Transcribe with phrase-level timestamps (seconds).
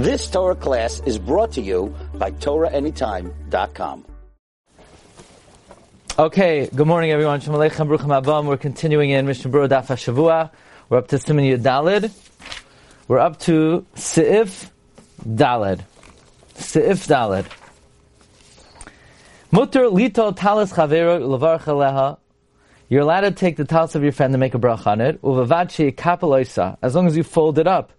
[0.00, 4.06] This Torah class is brought to you by TorahAnytime.com.
[6.18, 7.38] Okay, good morning everyone.
[7.42, 8.46] Shalom Aleichem, Baruchim Abam.
[8.46, 10.52] We're continuing in Mishnah Berurah Daf HaShavua.
[10.88, 12.10] We're up to Siman Yud Dalid.
[13.08, 14.70] We're up to Seif
[15.22, 15.82] Dalid.
[16.54, 17.44] Seif Dalid.
[19.50, 22.16] Mutter lito talis chavero levarch aleha.
[22.88, 25.20] You're allowed to take the talis of your friend and make a bracha on it.
[25.20, 26.78] Uvavachi kapeloisa.
[26.80, 27.92] As long as you fold it up.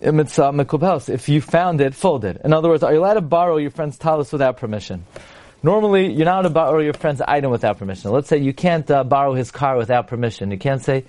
[0.00, 2.40] If you found it, fold it.
[2.44, 5.04] In other words, are you allowed to borrow your friend's talis without permission?
[5.62, 8.10] Normally, you're not allowed to borrow your friend's item without permission.
[8.10, 10.50] Let's say you can't uh, borrow his car without permission.
[10.50, 11.04] You can't say,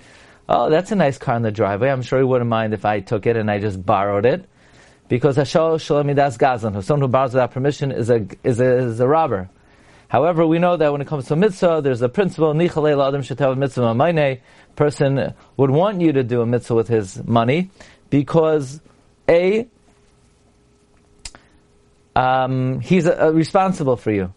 [0.48, 1.90] "Oh, that's a nice car in the driveway.
[1.90, 4.48] I'm sure he wouldn't mind if I took it and I just borrowed it."
[5.08, 9.08] Because Hashal Shalamidas Gazlan, someone who borrows without permission is a, is a, is a
[9.08, 9.48] robber.
[10.08, 13.56] However, we know that when it comes to mitzvah, there's a principle, Nichalei Adam Shetav
[13.58, 14.40] Mitzvah Maine,
[14.74, 17.70] person would want you to do a mitzvah with his money,
[18.10, 18.80] because
[19.28, 19.66] A,
[22.16, 24.32] um, he's uh, responsible for you.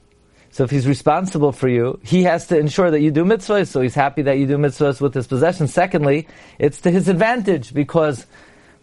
[0.51, 3.79] So if he's responsible for you, he has to ensure that you do mitzvahs, so
[3.79, 5.67] he's happy that you do mitzvahs with his possession.
[5.67, 6.27] Secondly,
[6.59, 8.25] it's to his advantage, because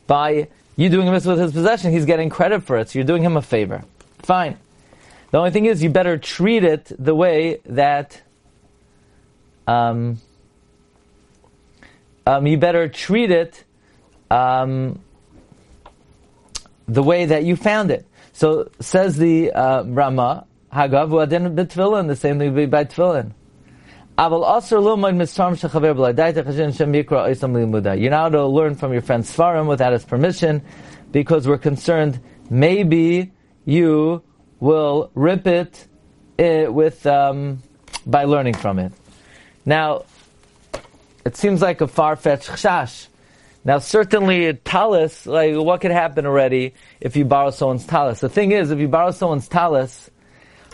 [0.07, 3.07] by you doing a mitzvah with his possession, he's getting credit for it, so you're
[3.07, 3.85] doing him a favor.
[4.21, 4.57] Fine.
[5.31, 8.23] The only thing is, you better treat it the way that
[9.67, 10.21] um,
[12.27, 13.65] um, you better treat it
[14.31, 15.01] um,
[16.87, 18.07] the way that you found it.
[18.33, 23.33] So says the uh, Rama, Hagav u'adin b'tfilin, the same thing would be by tefillin.
[24.21, 24.31] You're
[28.11, 30.63] now to learn from your friend Svarim without his permission,
[31.13, 32.19] because we're concerned
[32.51, 33.31] maybe
[33.65, 34.25] you
[34.59, 35.87] will rip it,
[36.37, 37.63] it with um,
[38.07, 38.93] by learning from it.
[39.65, 40.03] Now,
[41.25, 43.07] it seems like a far-fetched chash.
[43.65, 48.21] Now, certainly talis, like what could happen already if you borrow someone's talis?
[48.21, 50.11] The thing is, if you borrow someone's talis,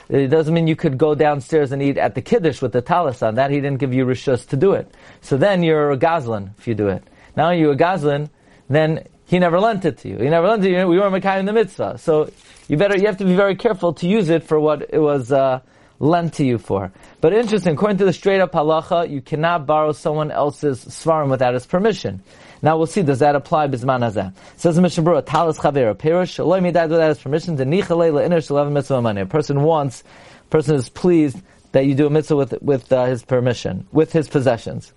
[0.08, 3.22] it doesn't mean you could go downstairs and eat at the kiddush with the talis
[3.22, 3.36] on.
[3.36, 4.92] That he didn't give you rishus to do it.
[5.22, 7.02] So then you're a gazlan if you do it.
[7.36, 8.28] Now you're a gazlan,
[8.68, 10.18] then he never lent it to you.
[10.18, 10.86] He never lent it to you.
[10.86, 11.98] We were in the mitzvah.
[11.98, 12.30] So
[12.68, 15.32] you better, you have to be very careful to use it for what it was,
[15.32, 15.60] uh,
[16.00, 16.92] lent to you for.
[17.20, 21.54] But interesting, according to the straight up halacha, you cannot borrow someone else's svarim without
[21.54, 22.22] his permission.
[22.64, 24.32] Now we'll see, does that apply bisman hazeh?
[24.56, 28.38] Says the Mishnah Berurah, talis chavera, perish, loy midad without his permission, to nichalei le'iner
[28.38, 29.20] shalav mitzvah money.
[29.20, 30.02] A person wants,
[30.46, 31.36] a person is pleased
[31.72, 34.94] that you do a mitzvah with, with uh, his permission, with his possessions.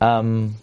[0.00, 0.54] Um,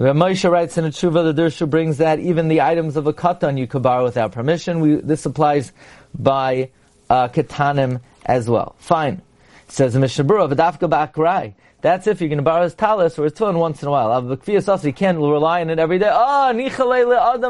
[0.00, 3.12] The Moshe writes in a tshuva, the Dirshu brings that even the items of a
[3.12, 4.80] katan you could borrow without permission.
[4.80, 5.72] We, this applies
[6.14, 6.70] by
[7.10, 8.76] uh, katanim as well.
[8.78, 9.20] Fine.
[9.68, 11.52] Says Berurah, v'dafka ba'akrai.
[11.82, 14.10] That's if you're going to borrow his talis or his tefillin once in a while.
[14.10, 16.08] also you can't rely on it every day.
[16.10, 16.62] Oh, adam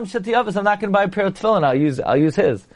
[0.06, 0.56] shatiyavas.
[0.56, 1.62] I'm not going to buy a pair of tefillin.
[1.62, 2.66] I'll use I'll use his.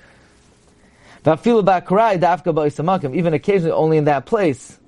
[1.24, 3.12] V'afilu ba'akrai dafka.
[3.12, 4.78] Even occasionally, only in that place.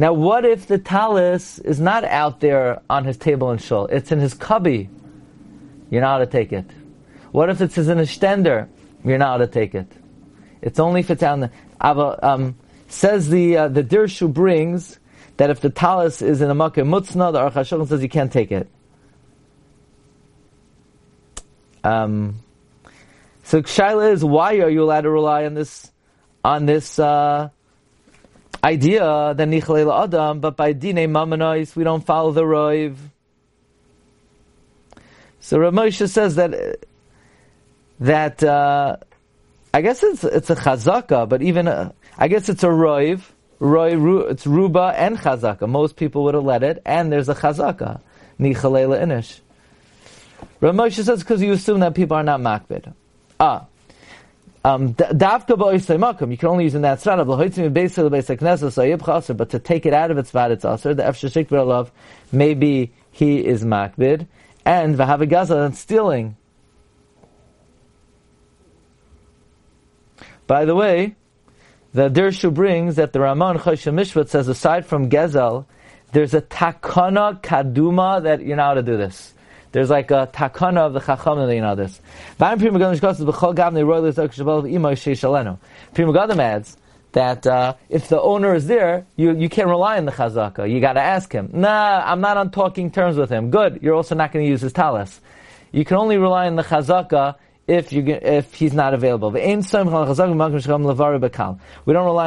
[0.00, 3.84] Now, what if the talis is not out there on his table and shul?
[3.88, 4.88] It's in his cubby.
[5.90, 6.64] You're not to take it.
[7.32, 8.66] What if it's in a stender?
[9.04, 9.92] You're not to take it.
[10.62, 12.24] It's only if it's out there.
[12.24, 12.56] Um,
[12.88, 14.98] says the uh, the Dirshu brings
[15.36, 18.52] that if the talis is in a makkah mutzna, the Aruch says you can't take
[18.52, 18.70] it.
[21.84, 22.36] Um,
[23.42, 25.92] so Shaila is why are you allowed to rely on this
[26.42, 27.50] on this uh,
[28.62, 32.96] idea than Nichalei Adam, but by Dine Mamonais, we don't follow the Roiv.
[35.40, 36.78] So Rav Moshe says that,
[38.00, 38.96] that, uh,
[39.72, 43.22] I guess it's, it's a chazaka, but even, a, I guess it's a Roiv,
[43.58, 45.68] Roy, it's Ruba and chazaka.
[45.68, 48.00] Most people would have let it, and there's a chazaka,
[48.38, 49.40] Nichalei Inish.
[50.60, 52.92] Rav Moshe says because you assume that people are not makbid.
[53.38, 53.66] Ah,
[54.64, 57.26] um, You can only use in that tzara.
[59.36, 60.94] But to take it out of its vat, it's aser.
[60.94, 61.90] The efshashik love,
[62.30, 64.26] maybe he is makbid,
[64.64, 66.36] and v'havagaza and stealing.
[70.46, 71.14] By the way,
[71.94, 75.66] the Dirshu brings that the Raman Choshen Mishpat says aside from Gezel,
[76.12, 79.32] there's a takana kaduma that you know how to do this.
[79.72, 82.00] There's like a takana of the chacham that you know this.
[82.38, 82.56] Pri
[86.04, 86.76] Megadim adds
[87.12, 90.70] that uh, if the owner is there, you, you can't rely on the chazaka.
[90.70, 91.50] You got to ask him.
[91.52, 93.50] Nah, I'm not on talking terms with him.
[93.50, 93.80] Good.
[93.82, 95.20] You're also not going to use his talis.
[95.72, 97.36] You can only rely on the chazaka
[97.66, 99.30] if you if he's not available.
[99.30, 99.86] We don't rely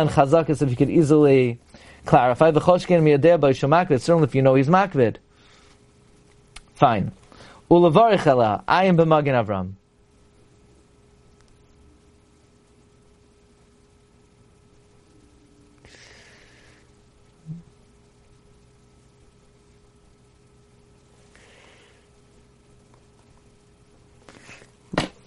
[0.01, 1.60] on chazakas if you could easily
[2.06, 2.51] clarify.
[2.51, 5.18] Certainly, if you know he's makvid.
[6.75, 7.12] Fine.
[7.69, 9.74] Ulavarich I am b'magin Avram.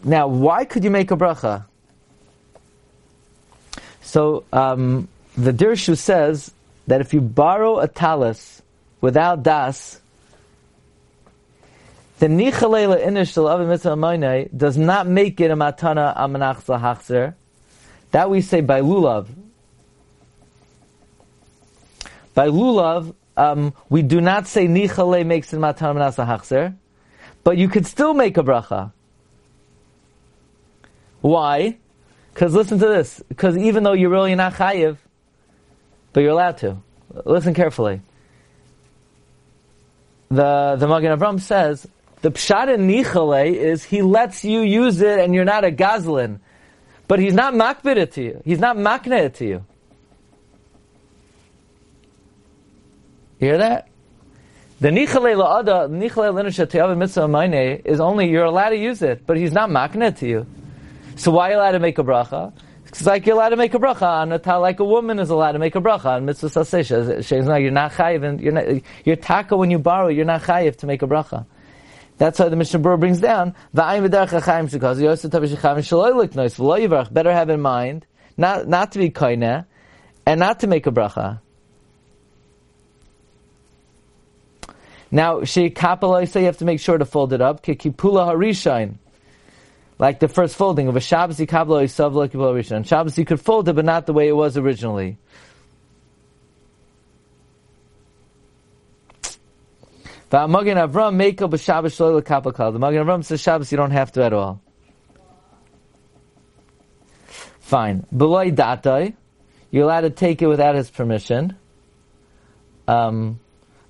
[0.07, 1.65] Now, why could you make a bracha?
[4.03, 6.53] So, um, the Dirshu says
[6.87, 8.63] that if you borrow a talis
[9.01, 10.01] without das,
[12.19, 17.35] the nichalela inish mitzvah does not make it a matana amanach zahachzer.
[18.13, 19.29] That we say by lulav.
[22.35, 26.75] By lulav, um, we do not say nichale makes it matana amanach zahachzer,
[27.45, 28.93] but you could still make a bracha.
[31.21, 31.77] Why?
[32.33, 33.23] Because listen to this.
[33.29, 34.97] Because even though you're really not chayiv,
[36.15, 36.79] but you're allowed to.
[37.25, 38.01] Listen carefully.
[40.29, 41.87] The the Magen Avram says
[42.23, 46.41] the pshat in nichale is he lets you use it and you're not a gazlin,
[47.09, 48.43] but he's not makbid it to you.
[48.45, 49.65] He's not makne it to you.
[53.39, 53.89] You hear that?
[54.81, 59.37] The nichale la'ada, nichale l'nisha mitzvah mineh is only you're allowed to use it, but
[59.37, 60.47] he's not makne it to you.
[61.17, 62.53] So why are you allowed to make a bracha?
[62.89, 65.29] It's like you're allowed to make a bracha on a tal, like a woman is
[65.29, 67.61] allowed to make a bracha on mitzvah sasesha.
[67.61, 68.65] You're not chayiv, and you're not,
[69.05, 70.09] you're taka when you borrow.
[70.09, 71.45] You're not chayiv to make a bracha.
[72.19, 74.09] That's why the Mishnah Berurah brings down Better
[77.33, 79.67] have in mind not not to be koine
[80.25, 81.41] and not to make a bracha.
[85.11, 87.63] Now, she kapala say you have to make sure to fold it up.
[87.63, 88.97] Kikipula harishain
[89.99, 92.87] like the first folding of a Shabbos Yikablo Yisavla Kibla Rishon.
[92.87, 95.19] Shabbos you could fold it, but not the way it was originally.
[100.29, 102.73] The Magen Avram make up a Shabbos Shloila Kapakal.
[102.73, 104.61] The Magen Avram says Shabbos you don't have to at all.
[107.61, 108.07] Fine.
[108.17, 109.15] Beloy Datai,
[109.71, 111.57] you're allowed to take it without his permission.
[112.89, 113.41] Um,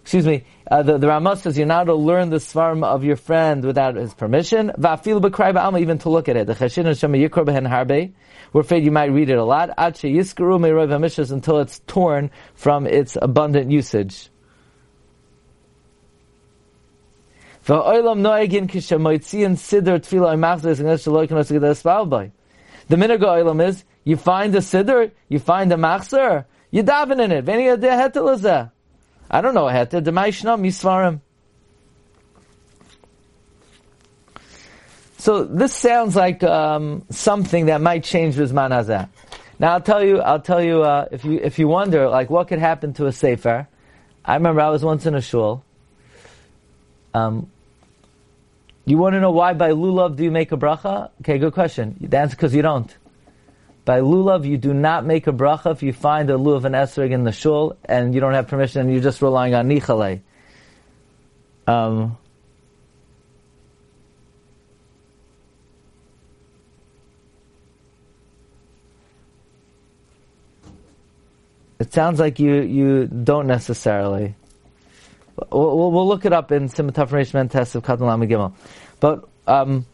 [0.03, 3.17] excuse me, uh, the, the Ramah says you're not to learn the svarm of your
[3.17, 4.73] friend without his permission.
[4.79, 6.47] Va'afil b'krai ba'alma, even to look at it.
[6.47, 8.13] The cheshin and shema yikor b'hen harbe.
[8.53, 9.71] We're afraid you might read it a lot.
[9.77, 14.31] Ad she yiskaru ha'mishas until it's torn from its abundant usage.
[17.67, 17.75] The
[22.95, 27.49] minhag oilam is, you find a sidr, you find a machzer, you daven in it.
[29.29, 30.01] I don't know Heta.
[30.01, 31.21] Demaishna misvarim.
[35.19, 39.09] So this sounds like um, something that might change Rizman Hazeh.
[39.59, 42.47] Now I'll tell you, I'll tell you, uh, if you, if you wonder, like what
[42.47, 43.67] could happen to a Sefer,
[44.25, 45.65] I remember I was once in a shul.
[47.13, 47.51] Um,
[48.87, 51.11] you want to know why by lulav do you make a bracha?
[51.21, 51.99] Okay, good question.
[52.11, 52.97] Answer because you don't.
[53.85, 57.11] By lulav, you do not make a bracha if you find a lulav and esrog
[57.11, 60.21] in the shul and you don't have permission and you're just relying on nichale.
[61.67, 62.17] Um,
[71.81, 74.37] it sounds like you, you don't necessarily.
[75.51, 78.53] We'll, we'll look it up in Simataf Reish test of Katan Gimel.
[79.01, 79.87] But um,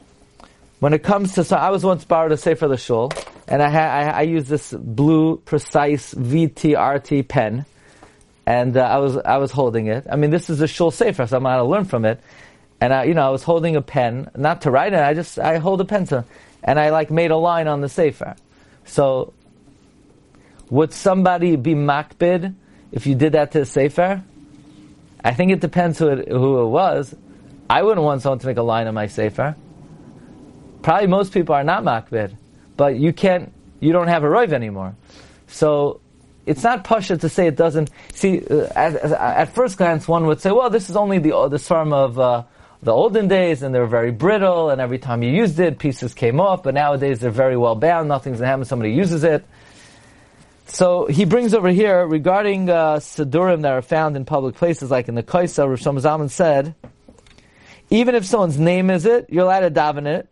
[0.80, 3.12] when it comes to, so I was once borrowed a sefer the shul,
[3.47, 7.66] and I, ha- I, I use this blue precise VTRT pen,
[8.47, 10.06] and uh, I was I was holding it.
[10.11, 12.21] I mean, this is a shul sefer, so I'm going to learn from it.
[12.80, 14.99] And I, you know, I was holding a pen, not to write it.
[14.99, 16.25] I just I hold a pencil,
[16.64, 18.35] and I like made a line on the sefer.
[18.85, 19.32] So,
[20.71, 22.54] would somebody be makbid
[22.90, 24.25] if you did that to a sefer?
[25.25, 27.14] I think it depends who it, who it was.
[27.71, 29.57] I wouldn't want someone to make a line on my sefer.
[30.83, 32.37] Probably most people are not makbid,
[32.76, 34.97] but you can't, you don't have a roiv anymore.
[35.47, 36.00] So
[36.45, 37.91] it's not pasha to say it doesn't.
[38.14, 41.59] See, uh, at, at, first glance, one would say, well, this is only the the
[41.59, 42.43] swarm of uh,
[42.83, 46.41] the olden days, and they're very brittle, and every time you used it, pieces came
[46.41, 46.64] off.
[46.64, 48.09] But nowadays, they're very well bound.
[48.09, 48.64] Nothing's gonna happen.
[48.64, 49.45] Somebody uses it.
[50.73, 55.07] So he brings over here regarding uh, sedurim that are found in public places, like
[55.07, 56.75] in the Kaisa, Rosh Zalman said,
[57.91, 60.31] even if someone's name is it, you're allowed to daven it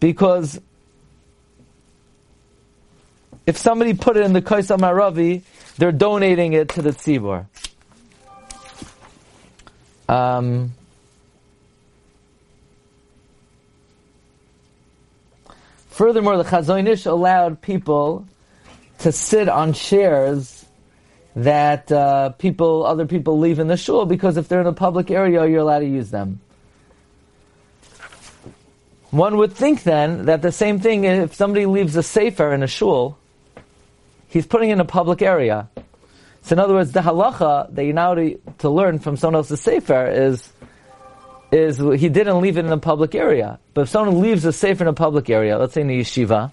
[0.00, 0.60] because
[3.46, 5.42] if somebody put it in the Kaisa Maravi,
[5.76, 7.46] they're donating it to the Tzibor.
[10.08, 10.72] Um,
[15.90, 18.26] Furthermore, the Chazon Ish allowed people
[19.00, 20.64] to sit on chairs
[21.36, 25.10] that uh, people, other people leave in the shul because if they're in a public
[25.10, 26.40] area, you're allowed to use them.
[29.10, 32.68] One would think then that the same thing, if somebody leaves a sefer in a
[32.68, 33.18] shul,
[34.28, 35.68] he's putting in a public area.
[36.42, 39.60] So in other words, the halacha that you now to, to learn from someone else's
[39.60, 40.52] sefer is
[41.52, 43.58] is he didn't leave it in a public area.
[43.74, 46.52] But if someone leaves a sefer in a public area, let's say in the yeshiva,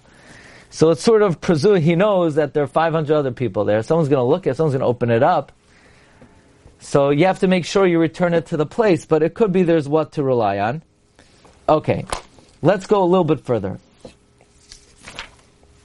[0.70, 3.82] so it's sort of presumed he knows that there are 500 other people there.
[3.82, 5.52] Someone's going to look at, it, someone's going to open it up.
[6.80, 9.52] So you have to make sure you return it to the place, but it could
[9.52, 10.82] be there's what to rely on.
[11.68, 12.06] Okay,
[12.62, 13.78] let's go a little bit further.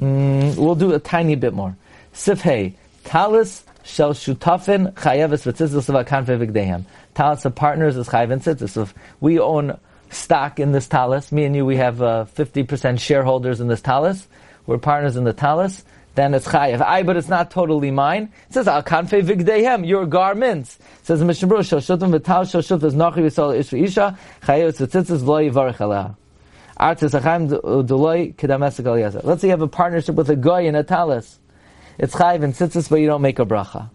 [0.01, 1.75] Mm, we'll do a tiny bit more.
[2.13, 2.73] Sifhei,
[3.05, 6.85] talis shel shutafin chayeves v'tzitzis of akanfe v'gdehem.
[7.15, 9.77] Talis of partners is chayev and we own
[10.09, 14.27] stock in this talis, me and you, we have uh, 50% shareholders in this talis,
[14.65, 15.84] we're partners in the talis,
[16.15, 16.82] then it's chayev.
[16.82, 18.32] I, but it's not totally mine.
[18.48, 20.77] It says, al kanfe vigdehem, your garments.
[21.00, 24.77] It says, Mishnah Berurah, shel shutim v'tal shel shut is nochi v'sol ish v'isha, chayev
[24.77, 26.15] tzitzis lo yivarech aleh.
[26.75, 26.96] Uh,
[29.24, 31.39] Let's say you have a partnership with a guy in a talis.
[32.00, 33.89] It's chayiv and tzitzis, but you don't make a bracha.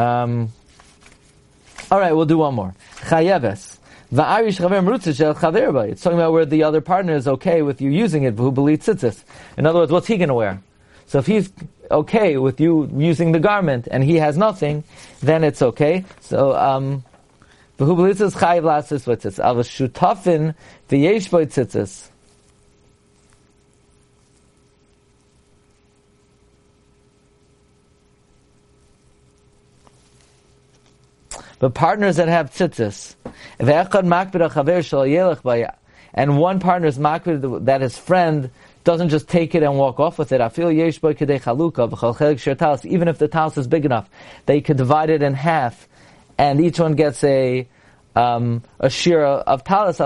[0.00, 0.52] Um,
[1.90, 2.74] all right, we'll do one more.
[3.02, 3.76] Chayeves.
[4.10, 8.34] It's talking about where the other partner is okay with you using it.
[8.34, 9.22] who believes tzitzis.
[9.56, 10.62] In other words, what's he going to wear?
[11.06, 11.52] So if he's
[11.90, 14.84] okay with you using the garment and he has nothing,
[15.20, 16.04] then it's okay.
[16.20, 17.04] So, um,
[31.60, 33.14] But partners that have tzitzis,
[36.12, 38.50] and one partner is makbid that his friend
[38.82, 40.40] doesn't just take it and walk off with it.
[40.40, 44.08] Even if the talis is big enough,
[44.46, 45.86] they could divide it in half,
[46.38, 47.68] and each one gets a
[48.16, 50.00] um, a shira of talis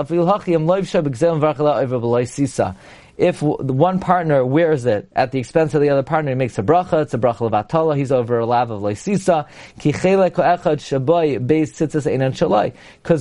[3.17, 6.63] if one partner wears it at the expense of the other partner, he makes a
[6.63, 7.03] bracha.
[7.03, 7.95] It's a bracha of atala.
[7.95, 9.47] He's over a lav of leisisa.
[9.75, 10.03] Because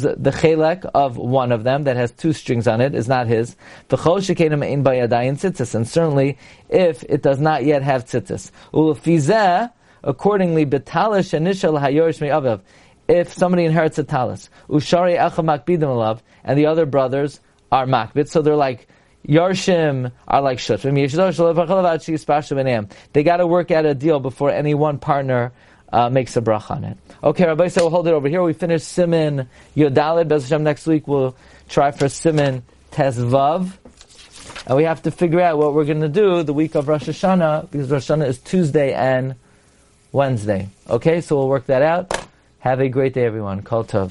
[0.02, 3.54] the chelek of one of them that has two strings on it is not his.
[3.88, 5.76] V'chol shekenim ein bayadayin tzitzis.
[5.76, 8.50] And certainly, if it does not yet have tzitzis.
[8.72, 9.70] Ulefizeh,
[10.02, 12.60] accordingly, betalish anishal hayorish me'aviv.
[13.06, 17.38] If somebody inherits a talis, ushari echa makbidim alav, and the other brothers
[17.70, 18.88] are makbid, so they're like
[19.26, 20.94] Yarshim are like Shutrim.
[23.12, 25.52] They got to work out a deal before any one partner
[25.92, 26.98] uh, makes a brach on it.
[27.22, 28.42] Okay, Rabbi, so we'll hold it over here.
[28.42, 30.28] We finish Simin Yodalid.
[30.28, 31.36] Bez next week we'll
[31.68, 33.72] try for Simin Tezvav.
[34.66, 37.04] And we have to figure out what we're going to do the week of Rosh
[37.04, 39.36] Hashanah, because Rosh Hashanah is Tuesday and
[40.10, 40.68] Wednesday.
[40.88, 42.26] Okay, so we'll work that out.
[42.60, 43.62] Have a great day, everyone.
[43.62, 44.10] Kol Tov.